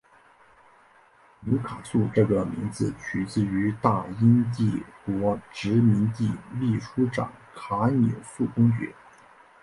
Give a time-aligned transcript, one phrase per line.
[1.41, 7.31] 纽卡素这个名字取自于大英帝国殖民地秘书长
[7.95, 8.95] 纽卡素公爵。